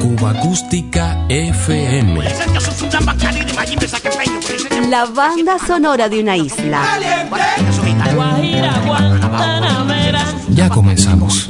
Cuba 0.00 0.30
Acústica 0.30 1.24
FM. 1.28 2.18
La 4.88 5.04
banda 5.06 5.56
sonora 5.64 6.08
de 6.08 6.20
una 6.20 6.36
isla. 6.36 6.82
Ya 10.50 10.68
comenzamos. 10.68 11.48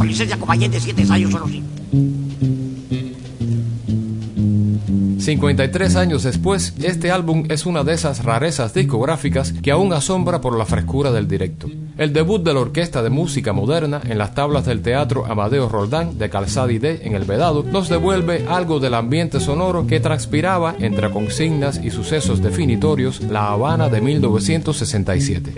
53 5.21 5.97
años 5.97 6.23
después, 6.25 6.75
este 6.83 7.11
álbum 7.11 7.45
es 7.49 7.65
una 7.65 7.83
de 7.83 7.95
esas 7.95 8.25
rarezas 8.25 8.75
discográficas 8.75 9.53
que 9.53 9.71
aún 9.71 9.93
asombra 9.95 10.43
por 10.43 10.59
la 10.59 10.67
frescura 10.67 11.13
del 11.13 11.29
directo. 11.29 11.69
El 12.01 12.15
debut 12.15 12.43
de 12.43 12.55
la 12.55 12.61
Orquesta 12.61 13.03
de 13.03 13.11
Música 13.11 13.53
Moderna 13.53 14.01
en 14.03 14.17
las 14.17 14.35
tablas 14.35 14.65
del 14.65 14.81
Teatro 14.81 15.27
Amadeo 15.27 15.69
Roldán 15.69 16.17
de 16.17 16.31
Calzada 16.31 16.69
D 16.69 17.01
en 17.03 17.15
El 17.15 17.25
Vedado 17.25 17.63
nos 17.63 17.91
devuelve 17.91 18.47
algo 18.49 18.81
del 18.81 18.95
ambiente 18.95 19.39
sonoro 19.39 19.87
que 19.87 20.01
transpiraba 20.01 20.75
entre 20.79 21.11
consignas 21.11 21.79
y 21.85 21.91
sucesos 21.91 22.41
definitorios 22.41 23.21
La 23.21 23.53
Habana 23.53 23.91
de 23.91 24.01
1967. 24.01 25.53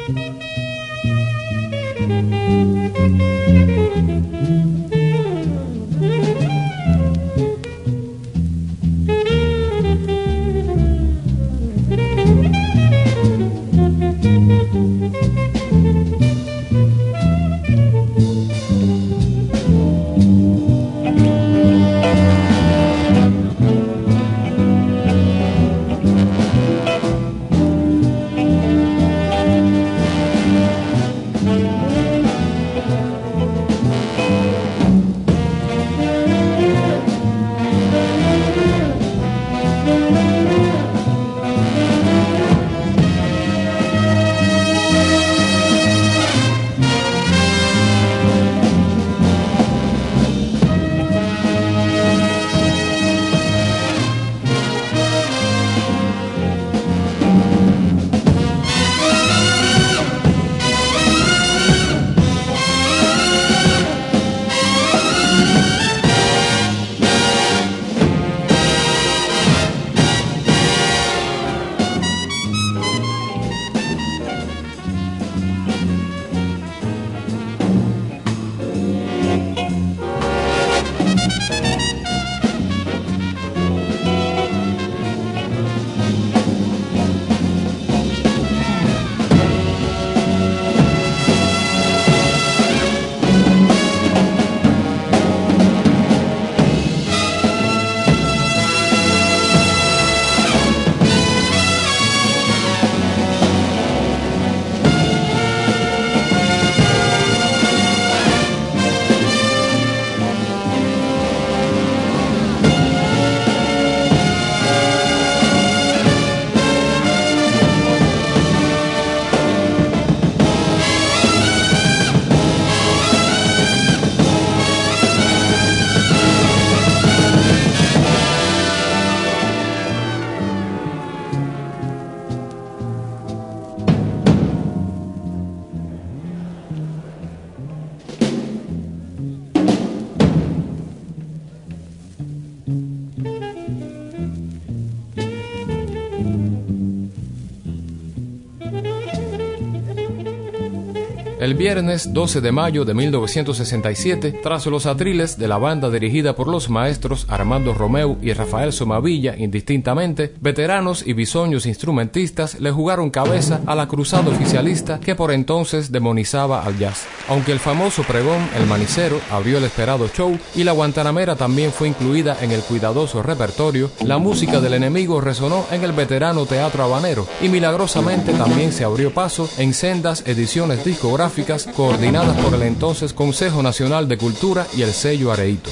El 151.52 151.58
viernes 151.58 152.14
12 152.14 152.40
de 152.40 152.50
mayo 152.50 152.86
de 152.86 152.94
1967, 152.94 154.40
tras 154.42 154.64
los 154.64 154.86
atriles 154.86 155.36
de 155.36 155.48
la 155.48 155.58
banda 155.58 155.90
dirigida 155.90 156.34
por 156.34 156.48
los 156.48 156.70
maestros 156.70 157.26
Armando 157.28 157.74
Romeu 157.74 158.16
y 158.22 158.32
Rafael 158.32 158.72
Somavilla 158.72 159.36
indistintamente, 159.36 160.32
veteranos 160.40 161.06
y 161.06 161.12
bisoños 161.12 161.66
instrumentistas 161.66 162.58
le 162.58 162.70
jugaron 162.70 163.10
cabeza 163.10 163.60
a 163.66 163.74
la 163.74 163.86
cruzada 163.86 164.30
oficialista 164.30 164.98
que 164.98 165.14
por 165.14 165.30
entonces 165.30 165.92
demonizaba 165.92 166.62
al 166.62 166.78
jazz. 166.78 167.04
Aunque 167.28 167.52
el 167.52 167.60
famoso 167.60 168.02
pregón 168.02 168.48
El 168.56 168.66
Manicero 168.66 169.20
abrió 169.30 169.58
el 169.58 169.64
esperado 169.64 170.08
show 170.08 170.38
y 170.54 170.64
la 170.64 170.72
Guantanamera 170.72 171.36
también 171.36 171.70
fue 171.70 171.88
incluida 171.88 172.34
en 172.40 172.52
el 172.52 172.62
cuidadoso 172.62 173.22
repertorio, 173.22 173.90
la 174.02 174.16
música 174.16 174.58
del 174.58 174.72
enemigo 174.72 175.20
resonó 175.20 175.66
en 175.70 175.84
el 175.84 175.92
veterano 175.92 176.46
Teatro 176.46 176.84
Habanero 176.84 177.28
y 177.42 177.50
milagrosamente 177.50 178.32
también 178.32 178.72
se 178.72 178.84
abrió 178.84 179.12
paso 179.12 179.50
en 179.58 179.74
sendas 179.74 180.24
ediciones 180.26 180.82
discográficas 180.82 181.41
coordinadas 181.74 182.36
por 182.40 182.54
el 182.54 182.62
entonces 182.62 183.12
Consejo 183.12 183.62
Nacional 183.62 184.08
de 184.08 184.16
Cultura 184.16 184.66
y 184.76 184.82
el 184.82 184.92
sello 184.92 185.32
Areito. 185.32 185.70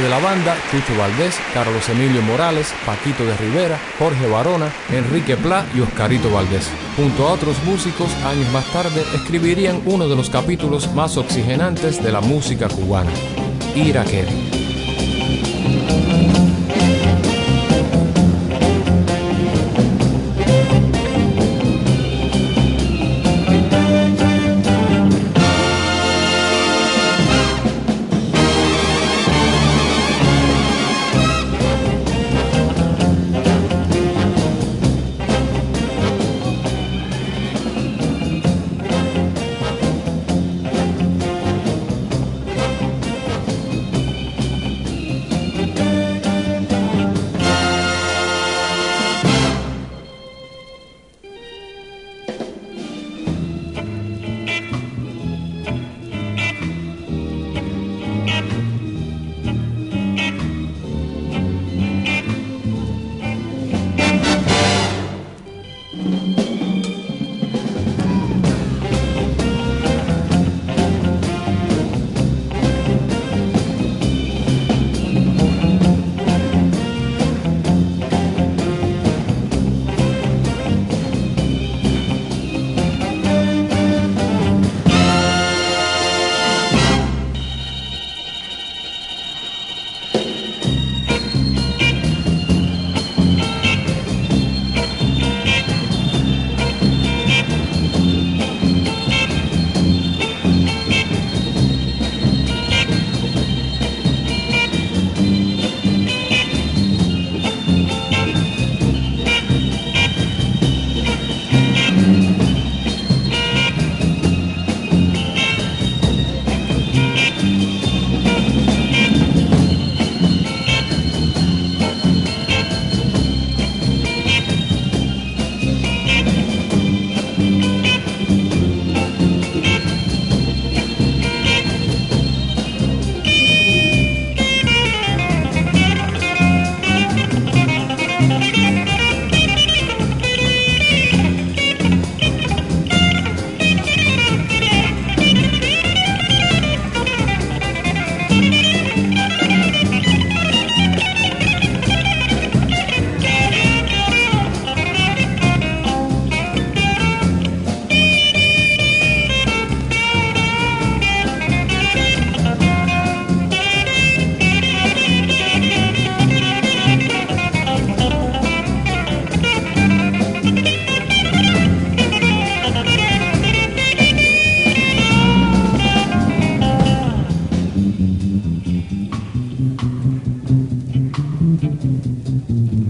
De 0.00 0.08
la 0.08 0.18
banda, 0.18 0.56
Chucho 0.70 0.98
Valdés, 0.98 1.38
Carlos 1.52 1.88
Emilio 1.88 2.22
Morales, 2.22 2.72
Paquito 2.86 3.24
de 3.24 3.36
Rivera, 3.36 3.78
Jorge 3.98 4.26
Barona, 4.28 4.72
Enrique 4.90 5.36
Pla 5.36 5.64
y 5.74 5.80
Oscarito 5.80 6.30
Valdés. 6.30 6.70
Junto 6.96 7.28
a 7.28 7.32
otros 7.32 7.56
músicos, 7.64 8.08
años 8.24 8.50
más 8.52 8.64
tarde, 8.72 9.04
escribirían 9.14 9.82
uno 9.84 10.08
de 10.08 10.16
los 10.16 10.30
capítulos 10.30 10.92
más 10.94 11.16
oxigenantes 11.16 12.02
de 12.02 12.12
la 12.12 12.20
música 12.20 12.68
cubana, 12.68 13.10
Iraquere. 13.74 14.62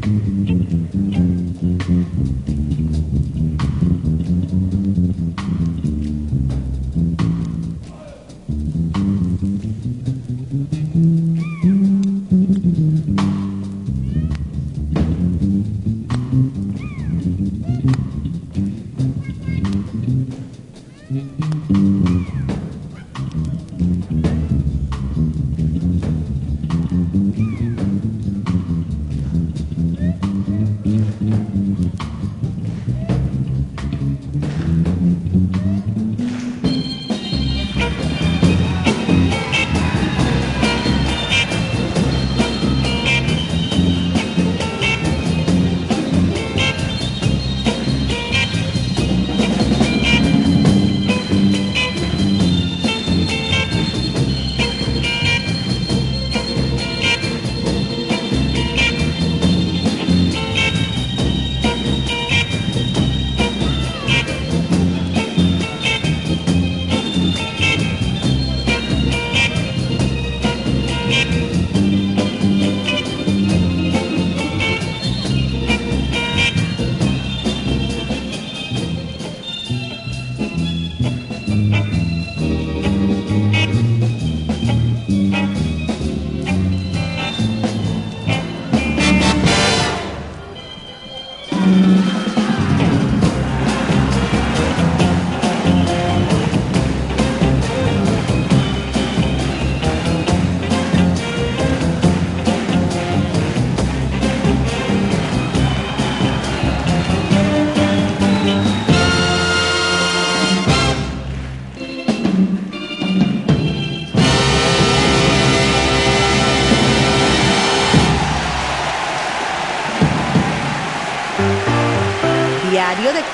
Дмитрий 0.04 0.32
Ильич. 0.32 0.51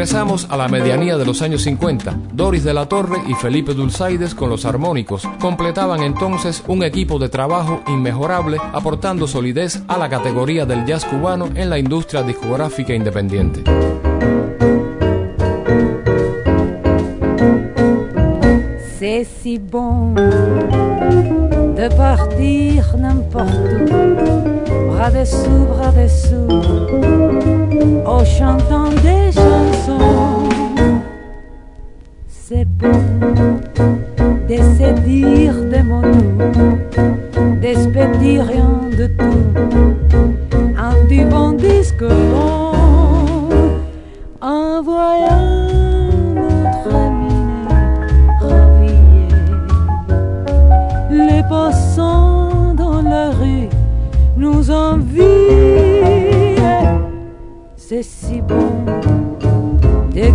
Regresamos 0.00 0.46
a 0.48 0.56
la 0.56 0.66
medianía 0.66 1.18
de 1.18 1.26
los 1.26 1.42
años 1.42 1.60
50. 1.60 2.16
Doris 2.32 2.64
de 2.64 2.72
la 2.72 2.88
Torre 2.88 3.18
y 3.28 3.34
Felipe 3.34 3.74
Dulzaides 3.74 4.34
con 4.34 4.48
los 4.48 4.64
armónicos 4.64 5.28
completaban 5.38 6.02
entonces 6.02 6.64
un 6.68 6.82
equipo 6.82 7.18
de 7.18 7.28
trabajo 7.28 7.82
inmejorable 7.86 8.56
aportando 8.72 9.26
solidez 9.26 9.82
a 9.88 9.98
la 9.98 10.08
categoría 10.08 10.64
del 10.64 10.86
jazz 10.86 11.04
cubano 11.04 11.50
en 11.54 11.68
la 11.68 11.78
industria 11.78 12.22
discográfica 12.22 12.94
independiente. 12.94 13.62
De 21.80 21.88
partir 21.94 22.94
n'importe 22.98 23.48
où, 23.80 24.90
bras 24.90 25.10
dessous, 25.10 25.64
bras 25.72 25.92
dessous, 25.92 26.60
en 28.04 28.22
chantant 28.22 28.90
des 29.06 29.32
chansons. 29.32 30.48
C'est 32.28 32.66
bon 32.66 33.00
de 34.48 34.92
dire 35.08 35.54
des 35.72 35.82
mots 35.82 36.02
rien 38.40 38.80
de 38.98 39.06
tout, 39.06 39.99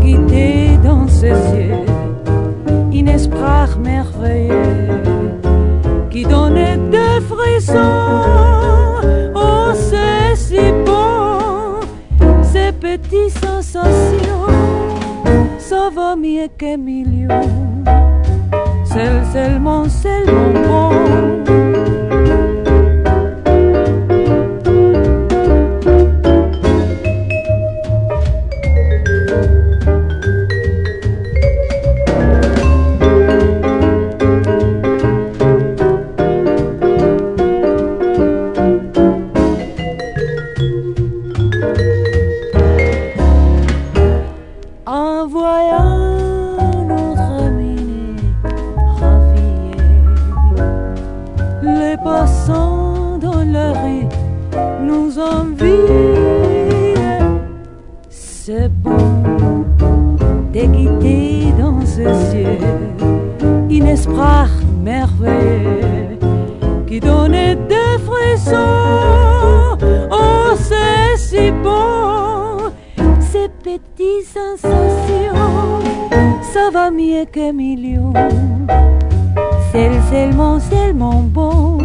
de 0.06 0.12
guider 0.12 0.78
dans 0.84 1.08
ses 1.08 1.30
yeux 1.30 1.86
une 2.92 3.08
esprach 3.08 3.76
merveilleux 3.78 5.02
qui 6.10 6.24
donnait 6.24 6.78
des 6.78 7.20
frissons. 7.28 7.76
Oh, 9.36 9.72
c'est 9.74 10.36
si 10.36 10.72
bon, 10.86 11.80
ces 12.42 12.72
petites 12.72 13.38
sensations, 13.44 14.48
ça 15.58 15.90
va 15.94 16.16
mieux 16.16 16.48
que 16.58 16.78
millions. 16.78 17.28
C'est 18.86 19.34
seulement, 19.34 19.90
seulement 19.90 20.65
que 77.32 77.52
millions. 77.52 78.14
C'est 79.72 79.92
seulement, 80.10 80.60
seulement 80.60 81.22
bon, 81.22 81.78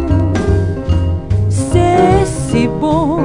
c'est 1.49 2.25
si 2.25 2.67
bon, 2.67 3.19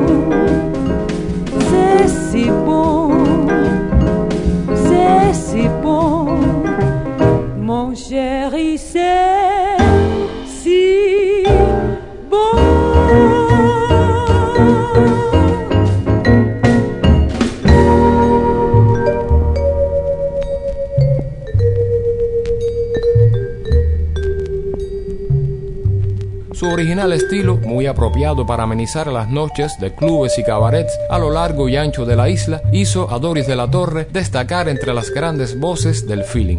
Original 27.06 27.12
estilo, 27.12 27.56
muy 27.58 27.86
apropiado 27.86 28.44
para 28.44 28.64
amenizar 28.64 29.06
las 29.06 29.28
noches 29.28 29.78
de 29.78 29.94
clubes 29.94 30.38
y 30.38 30.42
cabarets 30.42 30.98
a 31.08 31.18
lo 31.20 31.30
largo 31.30 31.68
y 31.68 31.76
ancho 31.76 32.04
de 32.04 32.16
la 32.16 32.28
isla, 32.28 32.62
hizo 32.72 33.12
a 33.12 33.20
Doris 33.20 33.46
de 33.46 33.54
la 33.54 33.70
Torre 33.70 34.08
destacar 34.10 34.68
entre 34.68 34.92
las 34.92 35.10
grandes 35.10 35.56
voces 35.58 36.08
del 36.08 36.24
feeling. 36.24 36.58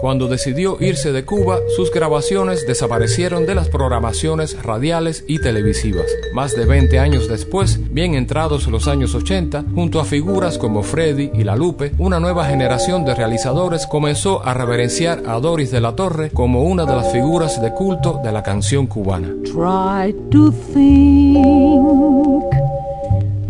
Cuando 0.00 0.28
decidió 0.28 0.78
irse 0.80 1.12
de 1.12 1.26
Cuba, 1.26 1.58
sus 1.76 1.92
grabaciones 1.92 2.66
desaparecieron 2.66 3.44
de 3.44 3.54
las 3.54 3.68
programaciones 3.68 4.62
radiales 4.62 5.24
y 5.28 5.40
televisivas. 5.40 6.06
Más 6.32 6.56
de 6.56 6.64
20 6.64 6.98
años 6.98 7.28
después, 7.28 7.92
bien 7.92 8.14
entrados 8.14 8.66
los 8.66 8.88
años 8.88 9.14
80, 9.14 9.64
junto 9.74 10.00
a 10.00 10.06
figuras 10.06 10.56
como 10.56 10.82
Freddy 10.82 11.30
y 11.34 11.44
La 11.44 11.54
Lupe, 11.54 11.92
una 11.98 12.18
nueva 12.18 12.46
generación 12.46 13.04
de 13.04 13.14
realizadores 13.14 13.86
comenzó 13.86 14.42
a 14.42 14.54
reverenciar 14.54 15.22
a 15.26 15.38
Doris 15.38 15.70
de 15.70 15.82
la 15.82 15.94
Torre 15.94 16.30
como 16.30 16.64
una 16.64 16.86
de 16.86 16.96
las 16.96 17.12
figuras 17.12 17.60
de 17.60 17.70
culto 17.72 18.20
de 18.24 18.32
la 18.32 18.42
canción 18.42 18.86
cubana. 18.86 19.28
Try 19.44 20.14
to 20.30 20.50
think 20.72 22.44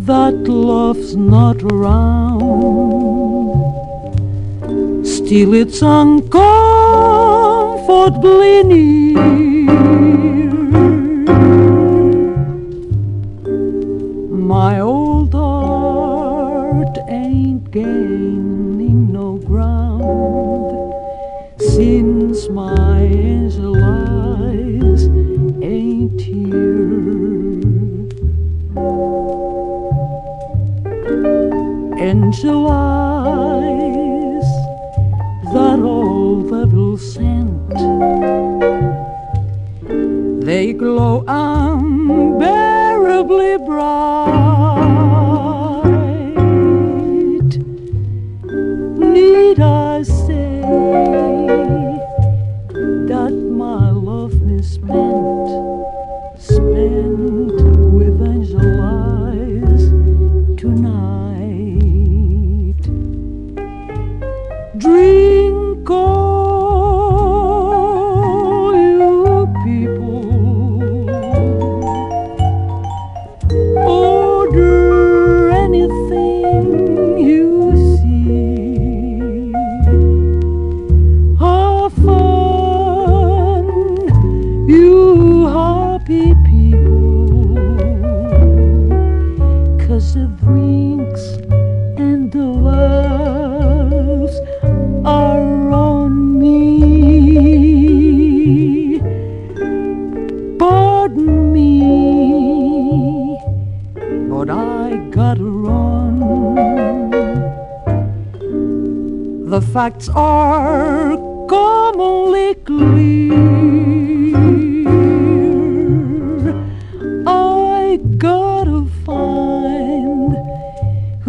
that 0.04 0.34
love's 0.48 1.14
not. 1.14 1.60
till 5.30 5.54
it's 5.54 5.80
uncomfortably 5.80 8.64
near. 8.64 9.49
Spend. 54.62 55.19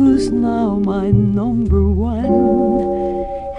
Who's 0.02 0.32
now 0.32 0.80
my 0.80 1.12
number 1.12 1.84
one 1.88 2.26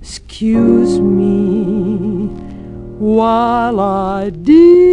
Excuse 0.00 1.00
me 1.00 2.28
while 2.98 3.78
I 3.78 4.30
disappear. 4.30 4.91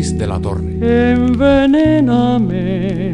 La 0.00 0.40
Torre. 0.40 1.12
Envenéname 1.12 3.12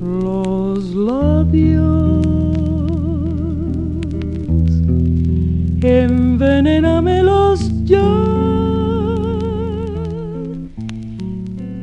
los 0.00 0.94
labios. 0.94 2.24
Envenénamelos 5.82 7.70
ya. 7.84 8.00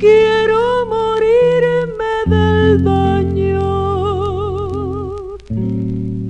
Quiero 0.00 0.86
morirme 0.88 2.26
del 2.26 2.82
daño 2.82 3.60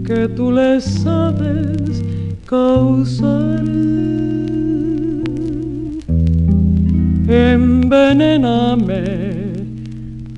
que 0.04 0.28
tú 0.36 0.52
le 0.52 0.78
sabes 0.78 2.04
causar. 2.44 4.09
Envenéname 7.30 9.04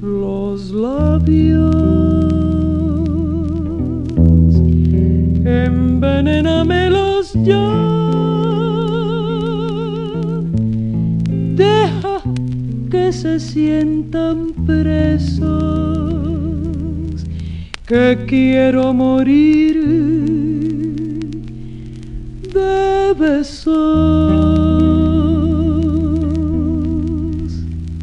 los 0.03 0.71
labios. 0.73 1.75
Envenénamelos 5.43 7.33
ya. 7.45 7.73
Deja 11.57 12.21
que 12.91 13.11
se 13.11 13.41
sientan 13.41 14.53
presos, 14.67 15.49
que 17.87 18.19
quiero 18.29 18.93
morir 18.93 19.81
de 22.53 23.15
besos. 23.19 24.22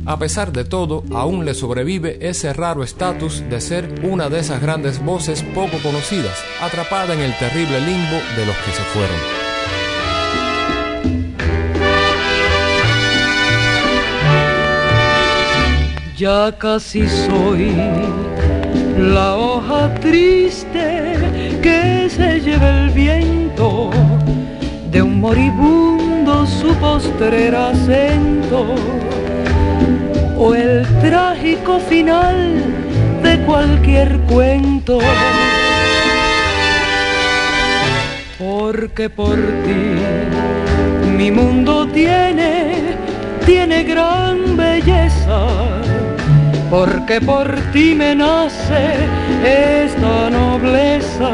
A 0.10 0.18
pesar 0.18 0.52
de 0.52 0.66
todo, 0.66 1.04
aún 1.14 1.46
le 1.46 1.54
sobrevive 1.54 2.18
ese 2.28 2.52
raro 2.52 2.84
estatus 2.84 3.44
de 3.48 3.62
ser 3.62 3.94
una 4.02 4.28
de 4.28 4.40
esas 4.40 4.60
grandes 4.60 5.06
voces 5.06 5.44
poco 5.54 5.78
conocidas, 5.84 6.44
atrapada 6.60 7.14
en 7.14 7.20
el 7.20 7.32
terrible 7.38 7.80
limbo 7.80 8.18
de 8.36 8.46
los 8.48 8.58
que 8.58 8.72
se 8.72 8.82
fueron. 8.86 9.16
Ya 16.18 16.58
casi 16.58 17.08
soy 17.08 17.76
la 18.98 19.36
hoja 19.36 19.94
triste 19.94 21.60
que 21.62 22.10
se 22.10 22.40
lleva 22.42 22.68
el 22.68 22.90
viento 22.90 23.92
de 24.90 25.04
un 25.04 25.20
moribundo 25.20 26.48
su 26.48 26.74
postrer 26.78 27.54
acento 27.54 28.74
o 30.40 30.56
el 30.56 30.88
trágico 31.02 31.80
final 31.80 32.64
de 33.22 33.38
cualquier 33.46 34.18
cuento. 34.22 35.00
Porque 38.40 39.10
por 39.10 39.36
ti 39.36 41.12
mi 41.18 41.30
mundo 41.30 41.86
tiene, 41.88 42.96
tiene 43.46 43.84
gran 43.84 44.56
belleza 44.56 45.70
porque 46.70 47.20
por 47.20 47.52
ti 47.74 47.96
me 47.96 48.14
nace 48.14 49.08
esta 49.44 50.30
nobleza 50.30 51.34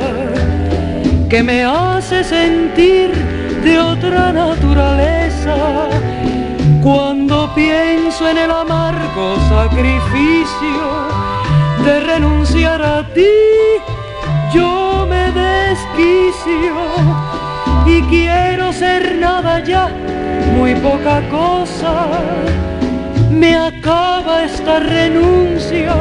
que 1.29 1.43
me 1.43 1.65
hace 1.65 2.23
sentir 2.23 3.11
de 3.63 3.77
otra 3.77 4.31
naturaleza. 4.31 5.89
Cuando 6.85 7.49
pienso 7.55 8.29
en 8.29 8.37
el 8.37 8.51
amargo 8.51 9.37
sacrificio 9.49 10.83
de 11.83 11.99
renunciar 11.99 12.79
a 12.79 13.03
ti, 13.11 13.25
yo 14.53 15.07
me 15.09 15.31
desquicio 15.31 16.75
y 17.87 18.03
quiero 18.03 18.71
ser 18.71 19.17
nada 19.17 19.63
ya, 19.63 19.89
muy 20.55 20.75
poca 20.75 21.27
cosa 21.29 22.07
me 23.31 23.55
acaba 23.55 24.43
esta 24.43 24.79
renuncia 24.79 25.95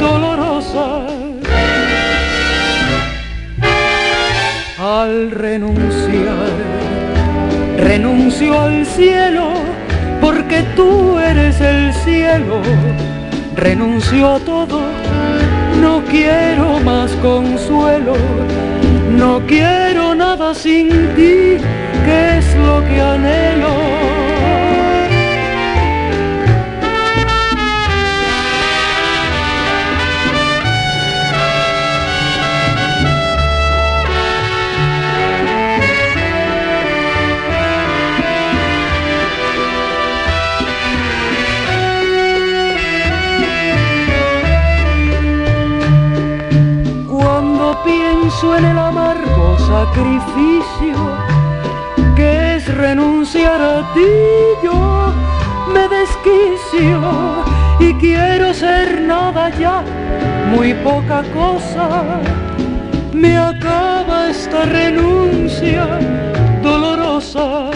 dolorosa. 0.00 1.08
Al 4.78 5.30
renunciar, 5.30 6.52
renuncio 7.76 8.58
al 8.58 8.86
cielo, 8.86 9.71
porque 10.52 10.62
tú 10.76 11.18
eres 11.18 11.60
el 11.60 11.94
cielo. 11.94 12.60
Renuncio 13.56 14.34
a 14.34 14.38
todo, 14.40 14.82
no 15.80 16.02
quiero 16.10 16.78
más 16.80 17.10
consuelo, 17.22 18.14
no 19.16 19.40
quiero 19.46 20.14
nada 20.14 20.54
sin 20.54 20.88
ti, 21.14 21.56
que 22.04 22.38
es 22.38 22.56
lo 22.56 22.84
que 22.84 23.00
anhelo. 23.00 23.91
Sacrificio 49.92 50.96
que 52.16 52.56
es 52.56 52.74
renunciar 52.74 53.60
a 53.60 53.92
ti, 53.94 54.00
yo 54.62 55.12
me 55.72 55.88
desquicio 55.88 57.00
y 57.78 57.94
quiero 57.94 58.54
ser 58.54 59.02
nada 59.02 59.50
ya, 59.50 59.82
muy 60.54 60.74
poca 60.74 61.22
cosa. 61.34 62.20
Me 63.12 63.36
acaba 63.36 64.30
esta 64.30 64.64
renuncia 64.64 65.86
dolorosa. 66.62 67.70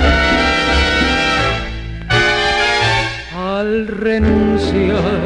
Al 3.37 3.87
renunciar, 3.89 5.21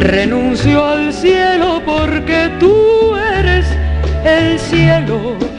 renuncio 0.00 0.84
al 0.84 1.12
cielo 1.12 1.80
porque 1.84 2.50
tú 2.58 3.14
eres 3.16 3.66
el 4.24 4.58
cielo. 4.58 5.49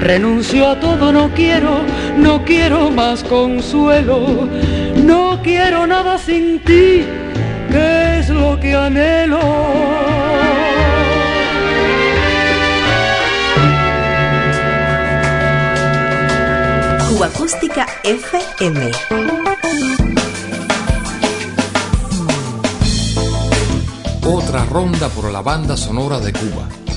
Renuncio 0.00 0.66
a 0.66 0.80
todo, 0.80 1.12
no 1.12 1.30
quiero, 1.34 1.82
no 2.16 2.42
quiero 2.44 2.90
más 2.90 3.22
consuelo. 3.22 4.48
No 4.96 5.40
quiero 5.42 5.86
nada 5.86 6.16
sin 6.16 6.58
ti, 6.60 7.04
que 7.70 8.18
es 8.18 8.30
lo 8.30 8.58
que 8.58 8.74
anhelo. 8.74 9.40
Cuba 17.10 17.26
Acústica 17.26 17.86
FM. 18.02 18.90
Otra 24.24 24.64
ronda 24.64 25.08
por 25.10 25.30
la 25.30 25.42
banda 25.42 25.76
sonora 25.76 26.18
de 26.20 26.32
Cuba. 26.32 26.89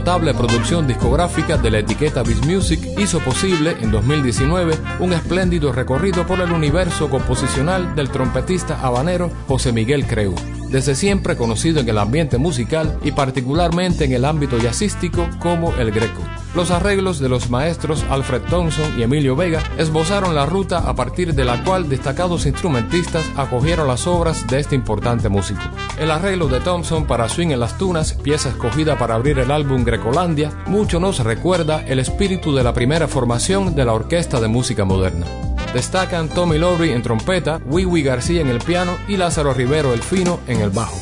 Notable 0.00 0.32
producción 0.32 0.86
discográfica 0.86 1.58
de 1.58 1.70
la 1.70 1.80
etiqueta 1.80 2.22
Biz 2.22 2.46
Music, 2.46 2.80
hizo 2.96 3.18
posible 3.20 3.76
en 3.82 3.90
2019 3.90 4.74
un 4.98 5.12
espléndido 5.12 5.72
recorrido 5.72 6.26
por 6.26 6.40
el 6.40 6.52
universo 6.52 7.10
composicional 7.10 7.94
del 7.94 8.08
trompetista 8.08 8.80
habanero 8.80 9.30
José 9.46 9.72
Miguel 9.72 10.06
Creu 10.06 10.34
desde 10.70 10.94
siempre 10.94 11.36
conocido 11.36 11.80
en 11.80 11.88
el 11.88 11.98
ambiente 11.98 12.38
musical 12.38 12.98
y 13.02 13.12
particularmente 13.12 14.04
en 14.04 14.12
el 14.12 14.24
ámbito 14.24 14.58
jazzístico 14.58 15.28
como 15.38 15.74
el 15.74 15.90
greco. 15.90 16.22
Los 16.54 16.72
arreglos 16.72 17.20
de 17.20 17.28
los 17.28 17.48
maestros 17.48 18.04
Alfred 18.10 18.42
Thompson 18.50 18.98
y 18.98 19.02
Emilio 19.02 19.36
Vega 19.36 19.62
esbozaron 19.78 20.34
la 20.34 20.46
ruta 20.46 20.78
a 20.78 20.94
partir 20.94 21.32
de 21.34 21.44
la 21.44 21.62
cual 21.62 21.88
destacados 21.88 22.44
instrumentistas 22.44 23.24
acogieron 23.36 23.86
las 23.86 24.06
obras 24.08 24.48
de 24.48 24.58
este 24.58 24.74
importante 24.74 25.28
músico. 25.28 25.60
El 25.98 26.10
arreglo 26.10 26.48
de 26.48 26.58
Thompson 26.60 27.06
para 27.06 27.28
Swing 27.28 27.50
en 27.50 27.60
las 27.60 27.78
Tunas, 27.78 28.14
pieza 28.14 28.48
escogida 28.48 28.98
para 28.98 29.14
abrir 29.14 29.38
el 29.38 29.52
álbum 29.52 29.84
Grecolandia, 29.84 30.50
mucho 30.66 30.98
nos 30.98 31.20
recuerda 31.20 31.84
el 31.86 32.00
espíritu 32.00 32.52
de 32.54 32.64
la 32.64 32.74
primera 32.74 33.06
formación 33.06 33.76
de 33.76 33.84
la 33.84 33.92
Orquesta 33.92 34.40
de 34.40 34.48
Música 34.48 34.84
Moderna. 34.84 35.49
Destacan 35.72 36.28
Tommy 36.28 36.58
Lowry 36.58 36.90
en 36.90 37.02
trompeta, 37.02 37.60
Wiwi 37.64 38.02
García 38.02 38.40
en 38.40 38.48
el 38.48 38.58
piano 38.58 38.96
y 39.06 39.16
Lázaro 39.16 39.54
Rivero 39.54 39.94
el 39.94 40.02
Fino 40.02 40.40
en 40.46 40.60
el 40.60 40.70
bajo. 40.70 40.96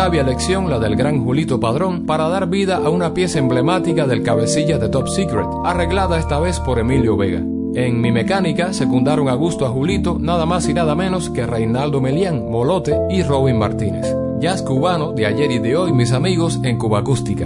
Sabia 0.00 0.22
elección 0.22 0.70
la 0.70 0.78
del 0.78 0.96
gran 0.96 1.22
Julito 1.22 1.60
Padrón 1.60 2.06
para 2.06 2.26
dar 2.30 2.48
vida 2.48 2.78
a 2.78 2.88
una 2.88 3.12
pieza 3.12 3.38
emblemática 3.38 4.06
del 4.06 4.22
cabecilla 4.22 4.78
de 4.78 4.88
Top 4.88 5.08
Secret, 5.08 5.46
arreglada 5.62 6.18
esta 6.18 6.40
vez 6.40 6.58
por 6.58 6.78
Emilio 6.78 7.18
Vega. 7.18 7.40
En 7.74 8.00
Mi 8.00 8.10
Mecánica 8.10 8.72
secundaron 8.72 9.28
a 9.28 9.34
gusto 9.34 9.66
a 9.66 9.68
Julito 9.68 10.16
nada 10.18 10.46
más 10.46 10.66
y 10.70 10.72
nada 10.72 10.94
menos 10.94 11.28
que 11.28 11.44
Reinaldo 11.44 12.00
Melián, 12.00 12.50
Molote 12.50 12.96
y 13.10 13.22
Robin 13.24 13.58
Martínez. 13.58 14.06
Jazz 14.38 14.62
cubano 14.62 15.12
de 15.12 15.26
ayer 15.26 15.50
y 15.50 15.58
de 15.58 15.76
hoy, 15.76 15.92
mis 15.92 16.12
amigos, 16.12 16.58
en 16.62 16.78
Cuba 16.78 17.00
Acústica. 17.00 17.44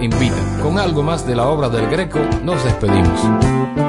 Invita. 0.00 0.36
Con 0.62 0.78
algo 0.78 1.02
más 1.02 1.26
de 1.26 1.36
la 1.36 1.46
obra 1.48 1.68
del 1.68 1.88
Greco 1.88 2.20
nos 2.42 2.62
despedimos. 2.64 3.79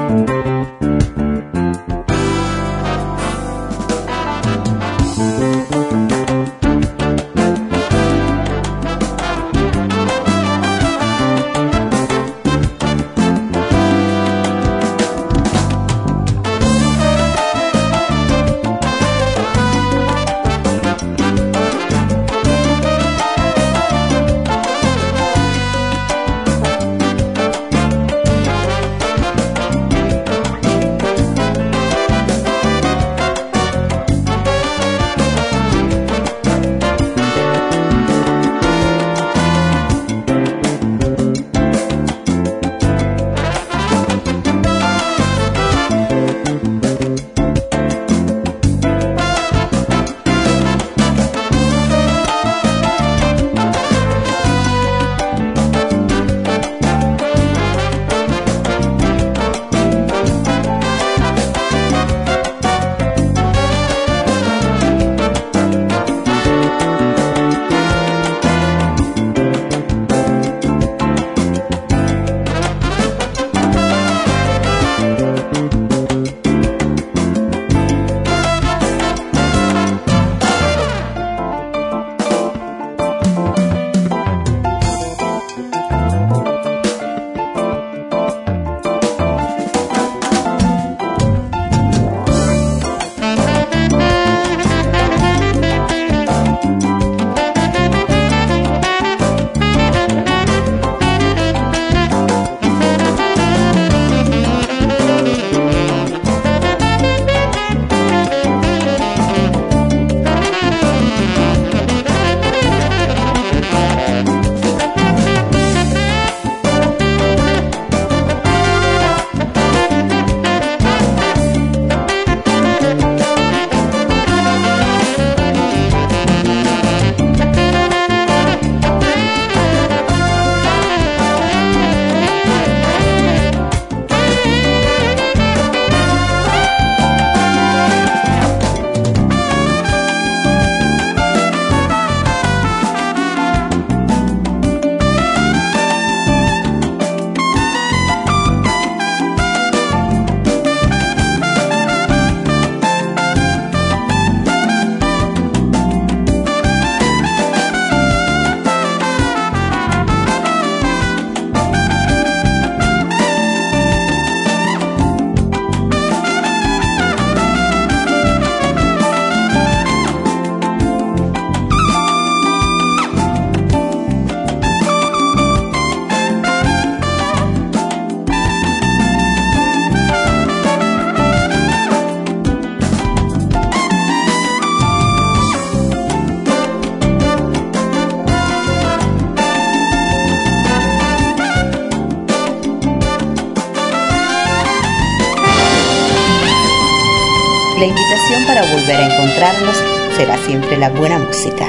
La 197.82 197.88
invitación 197.88 198.46
para 198.46 198.62
volver 198.62 198.94
a 198.94 199.12
encontrarnos 199.12 199.76
será 200.16 200.38
siempre 200.38 200.76
la 200.76 200.88
buena 200.90 201.18
música. 201.18 201.66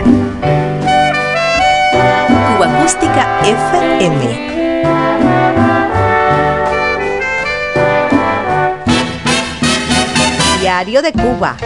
Cuba 2.54 2.68
Acústica 2.68 3.40
FM. 3.44 4.52
Diario 10.62 11.02
de 11.02 11.14
Cuba 11.14 11.58